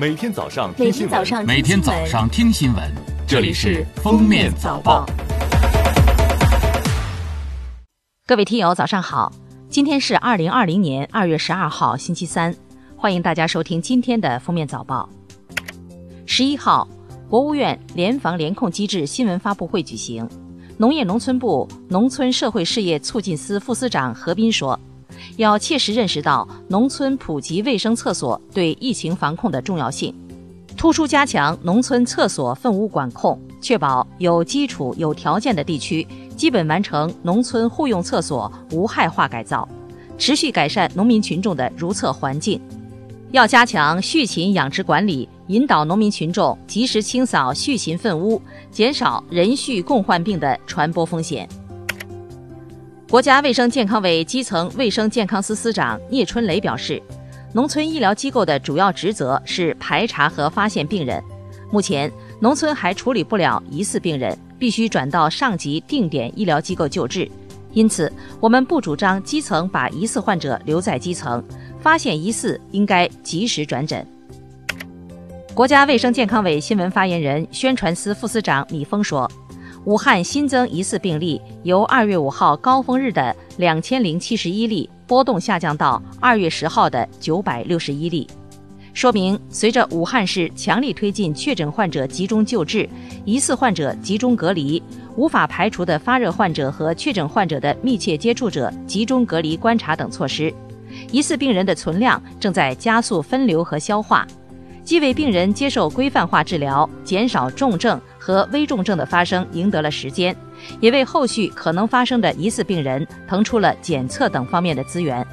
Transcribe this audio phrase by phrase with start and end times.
[0.00, 2.94] 每天早上听新闻，每天早上听新闻，
[3.26, 5.04] 这里是《封面早报》。
[8.24, 9.32] 各位听友，早上好！
[9.68, 12.54] 今天是二零二零年二月十二号，星期三，
[12.96, 15.08] 欢迎大家收听今天的《封面早报》。
[16.26, 16.86] 十一号，
[17.28, 20.28] 国务院联防联控机制新闻发布会举行，
[20.76, 24.78] 农业农村部农村社会事业促进司副司长何斌说。
[25.38, 30.12] 要切实认识到农村普及卫生厕所对疫情防控的重要性，
[30.76, 36.04] 突出加强农村厕所粪污管控，确保有基础有条件的地区
[36.36, 39.66] 基本完成农村户用厕所无害化改造，
[40.18, 42.60] 持续改善农民群众的如厕环境。
[43.30, 51.48] 要加强畜禽养殖管理，引导农民群众及时清扫畜禽粪污，减少人畜共患病的传播风险。
[53.10, 57.02] 国家卫生健康委基层卫生健康司司长聂春雷表示，
[57.54, 61.24] 农村医疗机构的主要职责是排查和发现病人。
[61.72, 67.26] 目前，农村还处理不了疑似病人，必须转到上级定点医疗机构救治。
[67.72, 71.42] 因此，我们不主张基层把疑似患者留在基层，
[71.80, 74.06] 发现疑似应该及时转诊。
[75.54, 79.26] 国家卫生健康委新闻发言人、宣传司副司长米峰说。
[79.88, 88.28] 武汉新增疑似病例由二月五号高峰日的两千零七十一例波动下降到二月十号的九百六十一例，
[88.92, 92.86] 说明随着武汉市强力推进确诊患者集中救治、
[93.24, 94.82] 疑似患者集中隔离、
[95.16, 100.52] 无法排除的发热患者和确诊患者的密切接触者集中隔离观察等措施，
[101.10, 104.26] 疑似病人的存量正在加速分流和消化。
[104.84, 110.36] 既为病人接受规范化治疗、减少重症和危重症的发生赢得了时间，
[110.80, 115.26] 也为后续可能发生的疑似病人腾出了检测等方面的资源，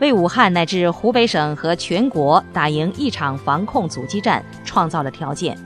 [0.00, 5.56] 为武汉乃至湖北省和全国打赢一场防控阻击战创造了条件。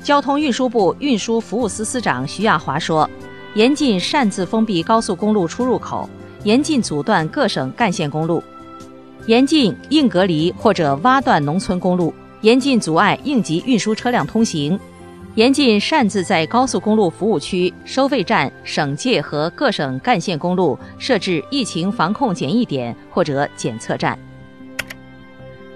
[0.00, 3.10] 交通运输部运输服务司司长徐亚华说
[3.54, 6.08] ：“严禁擅自封闭高速公路出入口，
[6.44, 8.40] 严禁阻断各省干线公路。”
[9.26, 14.78] 严禁硬隔离或者挖断农村公路，严禁阻碍应急运输车辆通行，
[15.38, 24.18] 严禁擅自在高速公路服务区、收费站、省界和各省干线公路设置疫情防控检疫点或者检测站。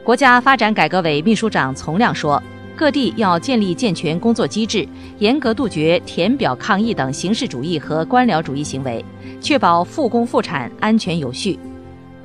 [0.03, 2.43] 国家发展改革委秘书长丛亮说，
[2.75, 4.85] 各地要建立健全工作机制，
[5.21, 9.05] 严格杜绝填表抗议等形式主义和官僚主义行为，
[9.41, 11.57] 确保复工复产安全有序。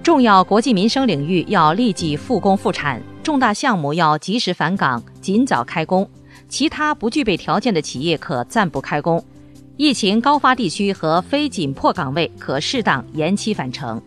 [0.02, 6.10] 重要国计民生领域要立即复工复产，重大项目要及时返岗、尽早开工，
[6.48, 9.24] 其他不具备条件的企业可暂不开工。
[9.76, 14.02] 疫情高发地区和非紧迫岗位可适当延期返程。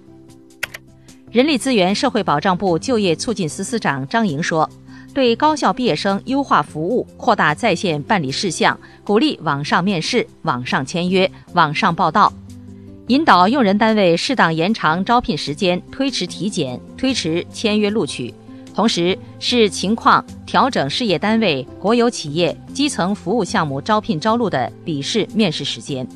[1.31, 4.69] 人力资源社会保障部就业促进司司长张莹说
[5.15, 12.33] ：“对高校毕业生优化服务，扩大在线办理事项，鼓励网上面试、网上签约、网上报到。”
[13.07, 18.33] 引导用人单位适当延长招聘时间，推迟体检，推迟签约录取，
[18.81, 26.09] 同时视情况调整事业单位、国有企业基层服务项目招聘招录的笔试面试时间。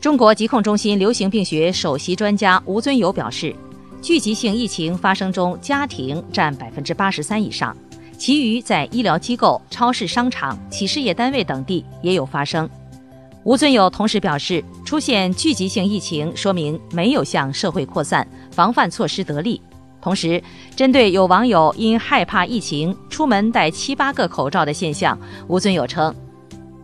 [0.00, 3.54] 中国疾控中心流行病学首席专家吴尊友表示，
[4.00, 7.76] 聚集性疫情发生中，家庭占百分之八十三以上，
[8.16, 12.66] 其余在医疗机构、超市、商场、企事业单位等地也有发生。
[13.42, 19.60] 吴尊友同时表示，出现聚集性疫情，说明没有向社会扩散，防范措施得力。
[20.04, 20.42] 同时，
[20.76, 26.14] 针对有网友因害怕疫情出门戴七八个口罩的现象，吴尊友称，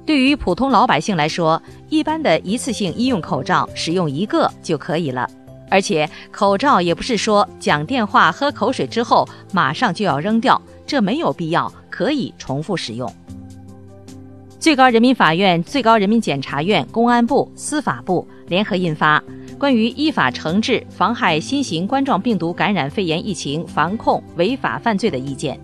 [0.07, 5.29] 对于普通老百姓来说，一般的一次性医用口罩使用一个就可以了，
[5.69, 13.07] 而且口罩也不是说讲电话、喝口水之后马上就要扔掉，这没有必要，可以重复使用。
[14.59, 19.21] 最高人民法院、最高人民检察院、公安部、司法部联合印发
[19.61, 25.55] 《关于依法惩治妨害新型冠状病毒感染肺炎疫情防控违法犯罪的意见》，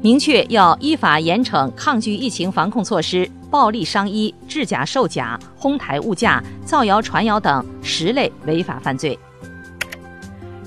[0.00, 9.18] 明确要依法严惩抗拒疫情防控措施、暴力伤医、制假售假、哄抬物价、造谣传谣等十类违法犯罪。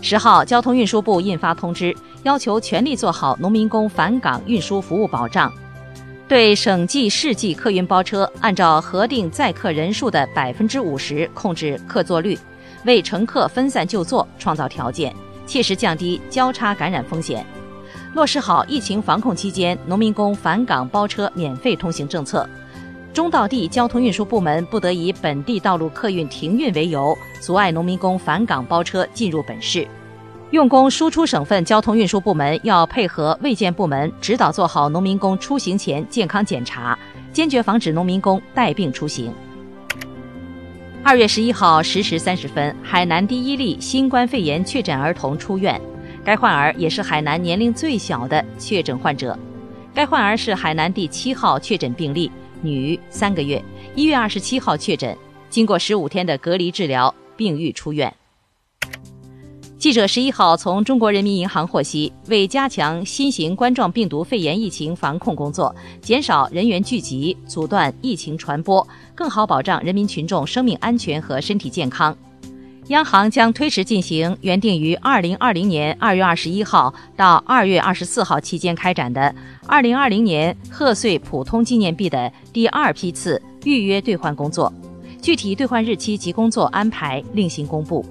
[0.01, 5.49] 十号，交通运输部印发通知，要求全力做好农民工返岗运输服务保障。
[6.27, 12.37] 对省际、市际客运包车，按照核定载客人数的百分之五十控制客座率，
[12.85, 15.13] 为乘客分散就座创造条件，
[15.45, 17.45] 切实降低交叉感染风险。
[18.13, 22.47] 落实好疫情防控期间农民工返岗包车免费通行政策，
[23.13, 29.87] 中到地交通运输部门不得以本地道路客运停运为由，阻碍农民工返岗包车进入本市。
[30.51, 36.97] 用工输出省份交通运输部门要配合卫健部门指导做好农民工出行前健康检查，
[37.33, 39.33] 坚决防止农民工带病出行。
[41.07, 45.79] 二月十一号十时三十分，海南第一例新冠肺炎确诊儿童出院，
[46.21, 49.39] 该患儿也是海南年龄最小的确诊患者。
[49.93, 52.29] 该患儿是海南第七号确诊病例，
[52.61, 53.63] 女，三个月，
[53.95, 55.17] 一月二十七号确诊，
[55.49, 58.13] 经过十五天的隔离治疗，病愈出院。
[59.77, 72.17] 记者十一号从中国人民银行获悉，为加强新型冠状病毒肺炎疫情防控工作，减少人员聚集，阻断疫情传播，更好保障人民群众生命安全和身体健康，
[72.87, 79.33] 央行将推迟进行原定于二零二零年二月二十一号到二月二十四号期间开展的
[79.67, 84.73] 二零二零年贺岁普通纪念币的第二批次预约兑换工作，
[85.21, 88.03] 具体兑换日期及工作安排另行公布。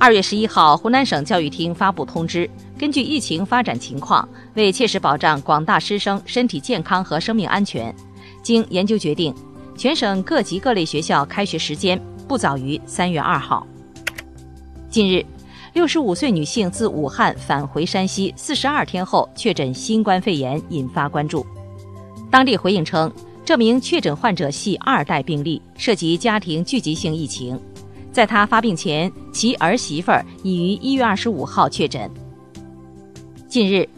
[0.00, 2.48] 二月十一号，湖南省教育厅发布通知，
[2.78, 7.94] 根据疫情发展情况，为切实保障广大师生身体健康和生命安全，
[8.42, 9.34] 经研究决定，
[9.76, 13.66] 全省各级各类学校开学时间不早于三月二号。
[14.88, 15.22] 近日，
[15.74, 21.44] 六十五岁女性自武汉返回山西，四十二天后确诊新冠肺炎，引发关注。
[22.30, 23.12] 当地回应称，
[23.44, 27.60] 这名确诊患者系二代病例，涉及家庭聚集性疫情。
[28.12, 32.10] 在他发病前，其儿媳妇儿已于一月二十五号确诊。
[33.48, 33.88] 近日，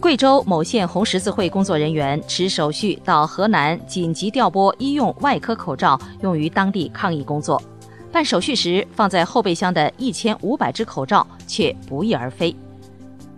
[0.00, 7.62] 贵州某县红十字会工作人员持手续到河南紧急调拨医用外科口罩，用于当地抗疫工作。
[8.10, 12.54] 办手续时，放在后备箱的一千五百只口罩却不翼而飞。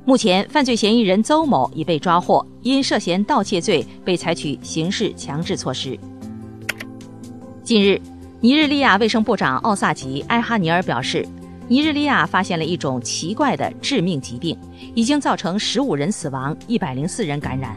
[0.06, 5.98] 目前，犯罪嫌疑人邹某已被抓获，因涉嫌盗窃罪被采取刑事强制措施。
[7.62, 8.00] 近日。
[8.46, 11.26] 尼日利亚卫生部长奥萨吉·埃哈尼尔表示，
[11.66, 14.56] 尼日利亚发现了一种奇怪的致命疾病，
[14.94, 17.76] 已经造成十五人死亡、一百零四人感染。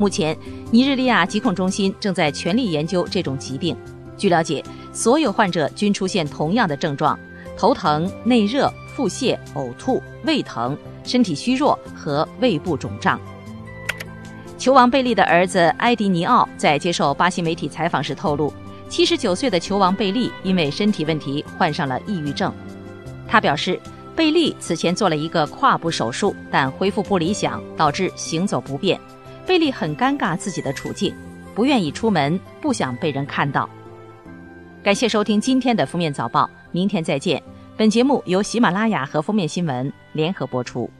[0.00, 0.36] 目前，
[0.72, 3.76] 尼日利亚疾控中心正在全力研究这种疾病。
[4.16, 7.16] 据了解，所有患者均出现同样的症状：
[7.56, 13.20] 头疼、内热、腹泻、呕吐、胃疼、身体虚弱和胃部肿胀。
[14.58, 18.52] 球王贝利的儿子埃迪尼奥在接受巴西媒体采访时透露。
[18.90, 22.52] 七十九岁的球王贝利因为身体问题患上了抑郁症。
[23.28, 23.80] 他表示，
[24.16, 29.00] 贝利此前做了一个胯部手术，但恢复不理想，导致行走不便。
[29.46, 31.14] 贝利很尴尬自己的处境，
[31.54, 33.70] 不愿意出门，不想被人看到。
[34.82, 37.40] 感谢收听今天的封面早报，明天再见。
[37.76, 40.90] 本节目由喜马拉雅和封面新闻联合播出。